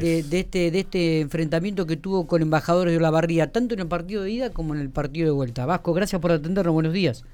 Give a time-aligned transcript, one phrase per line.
[0.00, 3.88] de, este, de este enfrentamiento que tuvo con embajadores de la barría, tanto en el
[3.88, 5.66] partido de ida como en el partido de vuelta.
[5.66, 7.24] Vasco, gracias por atendernos, buenos días.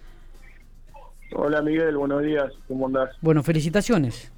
[1.35, 3.11] Hola Miguel, buenos días, ¿cómo andás?
[3.21, 4.33] Bueno, felicitaciones.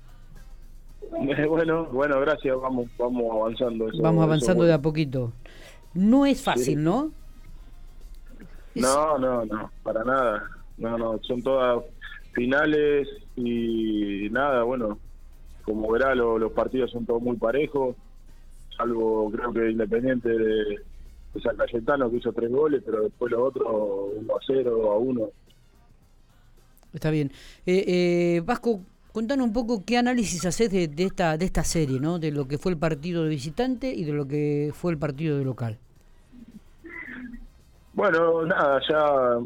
[1.48, 3.88] bueno, bueno, gracias, vamos, vamos avanzando.
[4.02, 5.32] vamos avanzando de a poquito.
[5.94, 7.12] No es fácil, ¿no?
[8.74, 10.44] No, no, no, para nada.
[10.76, 11.82] No, no, son todas
[12.32, 14.98] finales y nada, bueno,
[15.62, 17.96] como verá, los partidos son todos muy parejos,
[18.78, 20.80] salvo creo que Independiente de,
[21.42, 23.66] San Cayetano que hizo tres goles, pero después los otros
[24.16, 25.28] 1 a 0, a 1.
[26.94, 27.30] Está bien.
[27.66, 28.80] Eh, eh, Vasco,
[29.12, 32.18] contanos un poco qué análisis haces de, de, esta, de esta serie, ¿no?
[32.18, 35.38] De lo que fue el partido de visitante y de lo que fue el partido
[35.38, 35.78] de local.
[37.92, 39.38] Bueno, nada, ya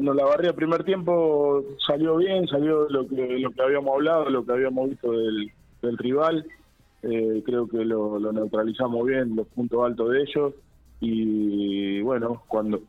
[0.00, 4.44] no, la barría primer tiempo salió bien, salió lo que lo que habíamos hablado, lo
[4.44, 5.52] que habíamos visto del,
[5.82, 6.46] del rival.
[7.08, 10.54] Eh, creo que lo, neutralizamos bien, los puntos altos de ellos.
[11.00, 12.80] Y bueno, cuando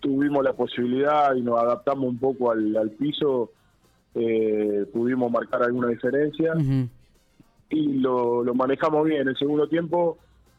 [0.00, 3.50] tuvimos la posibilidad y nos adaptamos un poco al, piso,
[4.14, 6.54] eh, pudimos marcar alguna diferencia.
[7.68, 9.28] Y lo, lo manejamos bien.
[9.28, 10.18] El segundo tiempo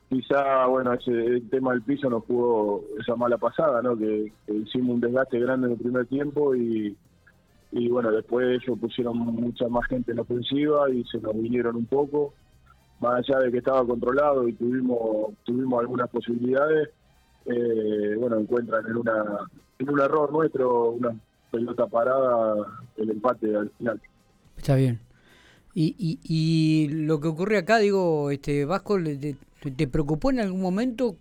[0.09, 3.97] quizá, bueno, ese tema del piso nos pudo esa mala pasada, ¿no?
[3.97, 6.95] Que, hicimos un desgaste grande en el primer tiempo y,
[7.71, 11.75] y bueno, después ellos pusieron mucha más gente en la ofensiva y se nos vinieron
[11.75, 12.33] un poco,
[12.99, 16.89] más allá de que estaba controlado y tuvimos tuvimos algunas posibilidades,
[17.45, 19.47] eh, bueno, encuentran en una
[19.79, 21.15] en un error nuestro, una
[21.51, 22.55] pelota parada,
[22.97, 24.01] el empate al final.
[24.57, 24.99] Está bien.
[25.73, 28.97] Y, y, y lo que ocurre acá, digo, este Vasco,
[29.75, 31.17] ¿Te preocupó en algún momento?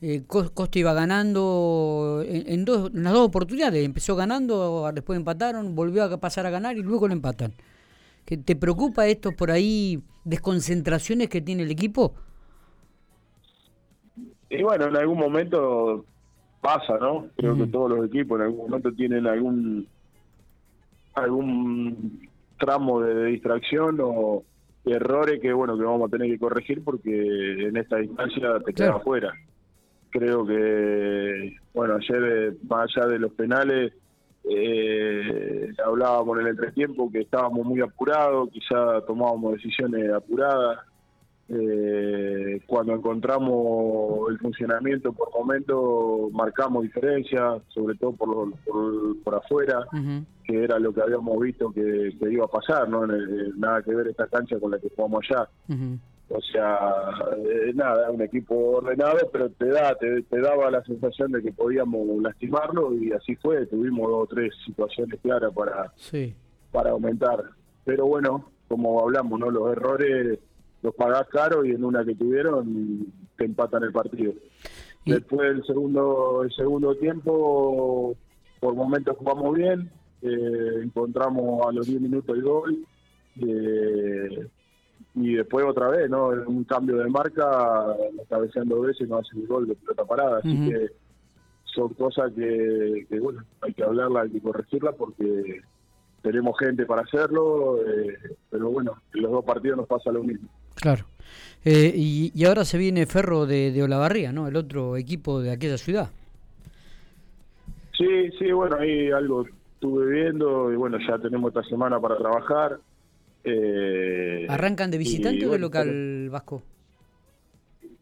[0.00, 3.84] Eh, Costa iba ganando en, dos, las dos oportunidades.
[3.84, 7.52] Empezó ganando, después empataron, volvió a pasar a ganar y luego le empatan.
[8.24, 12.14] ¿Que ¿Te preocupa esto por ahí, desconcentraciones que tiene el equipo?
[14.50, 16.04] Y bueno, en algún momento
[16.60, 17.26] pasa, ¿no?
[17.36, 19.86] Creo que todos los equipos en algún momento tienen algún
[21.14, 24.44] algún tramo de distracción o,
[24.84, 28.96] errores que bueno que vamos a tener que corregir porque en esta distancia te quedas
[28.96, 29.34] afuera.
[30.10, 33.92] Creo que bueno ayer eh, más allá de los penales
[34.50, 40.80] eh, hablábamos en el entretiempo que estábamos muy apurados, quizá tomábamos decisiones apuradas.
[41.50, 48.52] Eh, cuando encontramos el funcionamiento por momento marcamos diferencias, sobre todo por,
[49.24, 49.86] por, afuera
[50.44, 53.06] que era lo que habíamos visto que, iba a pasar, ¿no?
[53.06, 55.48] nada que ver esta cancha con la que jugamos allá.
[56.30, 56.92] O sea,
[57.38, 62.22] eh, nada, un equipo ordenado, pero te da te, daba la sensación de que podíamos
[62.22, 63.66] lastimarlo y así fue.
[63.66, 65.92] Tuvimos dos o tres situaciones claras para,
[66.70, 67.42] para aumentar.
[67.84, 69.50] Pero bueno, como hablamos, ¿no?
[69.50, 70.38] Los errores
[70.82, 73.06] los pagás caro y en una que tuvieron
[73.36, 74.34] te empatan el partido.
[75.06, 78.14] Después el segundo el segundo tiempo
[78.60, 79.90] por momentos jugamos bien,
[80.22, 82.86] eh, encontramos a los 10 minutos el gol
[83.40, 84.48] eh,
[85.14, 86.28] y después otra vez, ¿no?
[86.28, 87.96] Un cambio de marca,
[88.28, 90.88] cabeceando dos veces no hace el gol de pelota parada, así que
[91.64, 95.62] son cosas que, bueno, hay que hablarla, hay que corregirla porque
[96.22, 100.48] tenemos gente para hacerlo, eh, pero bueno, en los dos partidos nos pasa lo mismo.
[100.74, 101.04] Claro.
[101.64, 104.46] y, y, ahora se viene Ferro de, de Olavarría, ¿no?
[104.46, 106.10] El otro equipo de aquella ciudad.
[107.96, 109.44] Sí, sí, bueno, hay algo
[109.78, 112.80] estuve viendo y bueno, ya tenemos esta semana para trabajar.
[113.44, 113.97] Eh,
[114.48, 116.62] ¿Arrancan de visitante o de local vasco?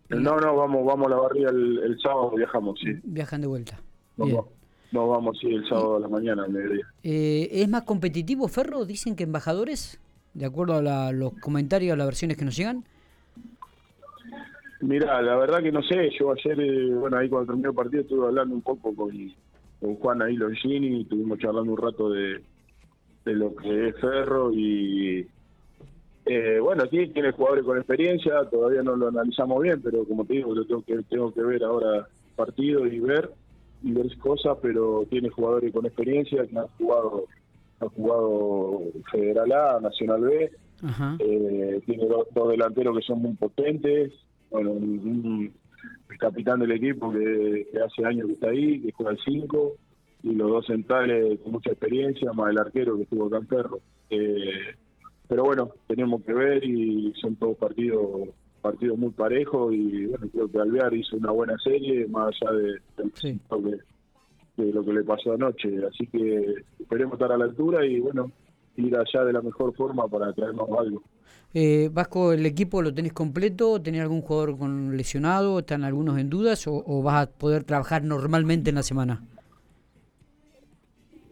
[0.08, 2.92] No, no, vamos vamos a la barriga el, sábado, viajamos, sí.
[3.02, 3.80] Viajan de vuelta.
[4.16, 4.48] No,
[4.92, 6.86] no vamos, sí, el sábado a la mañana, al mediodía.
[7.02, 10.00] Eh, ¿Es más competitivo Ferro, dicen que embajadores,
[10.34, 12.84] de acuerdo a los comentarios, a las versiones que nos llegan?
[14.80, 18.02] Mira, la verdad que no sé, yo ayer, eh, bueno, ahí cuando terminó el partido
[18.02, 19.10] estuve hablando un poco con,
[19.80, 22.42] con Juan ahí Longini, estuvimos charlando un rato de,
[23.24, 25.26] lo que es Ferro y
[26.26, 30.34] eh, bueno, sí, tiene jugadores con experiencia, todavía no lo analizamos bien, pero como te
[30.34, 33.30] digo, yo tengo que, tengo que ver ahora partido y ver
[33.82, 37.24] y ver cosas, pero tiene jugadores con experiencia que han jugado
[37.78, 38.80] han jugado
[39.12, 40.50] Federal A, Nacional B,
[41.18, 44.12] eh, tiene dos, delanteros que son muy potentes,
[44.50, 45.52] bueno, un,
[46.10, 49.72] el capitán del equipo que, hace años que está ahí, que juega el 5,
[50.22, 53.80] y los dos centrales con mucha experiencia, más el arquero que estuvo acá en Perro.
[54.08, 54.74] Eh,
[55.28, 58.28] pero bueno, tenemos que ver y son todos partidos
[58.60, 62.80] partidos muy parejos y bueno, creo que Alvear hizo una buena serie, más allá de,
[64.56, 65.68] de, lo que le pasó anoche.
[65.86, 68.32] Así que esperemos estar a la altura y bueno,
[68.76, 71.02] ir allá de la mejor forma para traernos algo.
[71.54, 73.80] Eh, Vasco, ¿el equipo lo tenés completo?
[73.80, 75.60] ¿Tenés algún jugador con lesionado?
[75.60, 76.66] ¿Están algunos en dudas?
[76.66, 79.22] ¿O, vas a poder trabajar normalmente en la semana?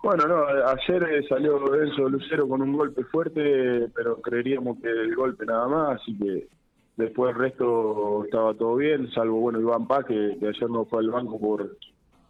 [0.04, 5.16] Bueno, no, ayer eh, salió Enzo Lucero con un golpe fuerte, pero creeríamos que el
[5.16, 6.46] golpe nada más, así que
[6.94, 11.08] después el resto estaba todo bien, salvo, bueno, Iván Paz, que, ayer no fue al
[11.08, 11.78] banco por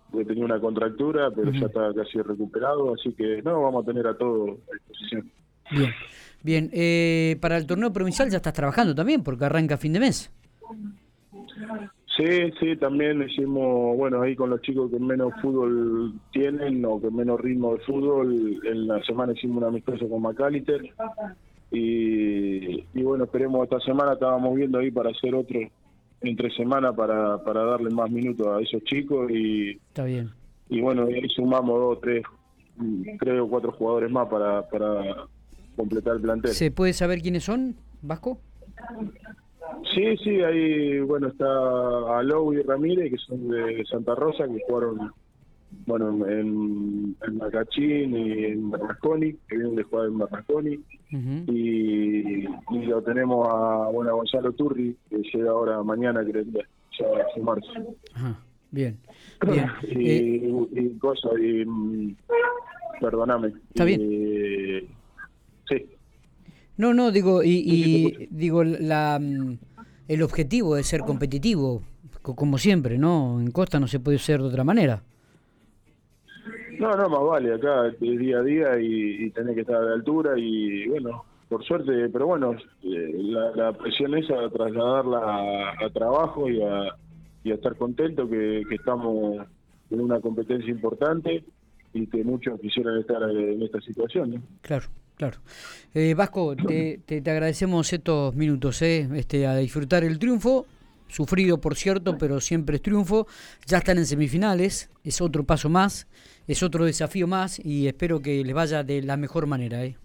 [0.09, 4.07] porque tenía una contractura, pero ya está casi recuperado, así que no, vamos a tener
[4.07, 5.33] a todo a disposición.
[5.73, 5.91] Bien.
[6.45, 10.31] Bien, eh, para el torneo provincial ya estás trabajando también, porque arranca fin de mes.
[12.17, 17.11] Sí, sí, también hicimos, bueno, ahí con los chicos que menos fútbol tienen o que
[17.11, 20.81] menos ritmo de fútbol, en la semana hicimos una amistosa con McAllister
[21.73, 25.59] y, y bueno, esperemos esta semana estábamos viendo ahí para hacer otro
[26.21, 30.31] entre semana para, para darle más minutos a esos chicos y está bien
[30.71, 32.25] y bueno ahí sumamos dos tres
[33.19, 35.27] creo cuatro jugadores más para, para
[35.77, 36.53] completar el plantel.
[36.53, 38.39] ¿Se puede saber quiénes son, Vasco?
[39.93, 45.13] Sí, sí, ahí, bueno, está Alou y Ramírez, que son de Santa Rosa, que jugaron,
[45.87, 50.81] bueno, en, en Macachín y en Barrasconi, que vienen de jugar en Barrasconi.
[51.11, 56.63] y, y, lo tenemos a, bueno, Gonzalo Turri, que llega ahora mañana, creo que
[56.99, 57.69] ya va a sumarse.
[58.15, 58.39] Ajá.
[58.71, 58.99] Bien,
[59.47, 59.71] bien.
[59.83, 62.17] y, eh, y, cosas, y, mm,
[63.01, 63.53] perdóname.
[63.69, 64.01] Está bien.
[65.69, 65.87] Sí.
[66.77, 69.59] No, no, digo, y, digo, la, mm,
[70.09, 71.83] el objetivo es ser competitivo,
[72.23, 73.41] como siempre, ¿no?
[73.41, 75.03] En Costa no se puede ser de otra manera.
[76.79, 79.83] No, no, más vale, acá es día a día y, y tenés que estar a
[79.83, 83.13] la altura y bueno, por suerte, pero bueno, eh,
[83.55, 86.97] la, presión es a trasladarla a, trabajo y a,
[87.45, 89.47] y a estar contento que, que estamos
[89.91, 91.45] en una competencia importante
[91.93, 94.35] y que muchos quisieran estar en esta situación.
[94.35, 94.43] ¿no?
[94.63, 94.87] Claro.
[95.17, 95.39] Claro.
[95.95, 100.67] Eh, Vasco, te, agradecemos estos minutos, eh, este, a disfrutar el triunfo,
[101.09, 103.27] sufrido por cierto, pero siempre es triunfo.
[103.67, 106.09] Ya están en semifinales, es otro paso más,
[106.49, 109.85] es otro desafío más y espero que les vaya de la mejor manera.
[109.85, 109.97] Eh.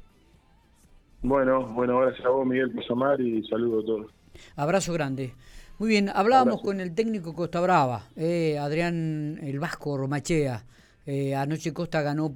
[1.22, 4.12] Bueno, bueno, gracias a vos Miguel por y saludo a todos.
[4.56, 5.34] Abrazo grande.
[5.80, 10.66] Muy bien, hablábamos con el técnico Costa Brava, eh, Adrián el Vasco Romachea.
[11.06, 12.28] Eh, anoche Costa ganó